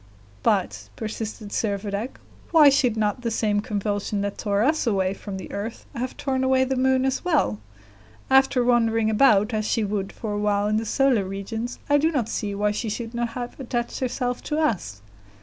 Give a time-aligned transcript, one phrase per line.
[0.41, 2.17] "But," persisted Servadac,
[2.49, 6.43] "why should not the same convulsion that tore us away from the earth have torn
[6.43, 7.59] away the moon as well?
[8.27, 12.11] After wandering about as she would for a while in the solar regions, I do
[12.11, 15.03] not see why she should not have attached herself to us."